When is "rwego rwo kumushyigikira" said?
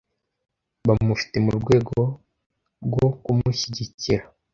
1.59-4.23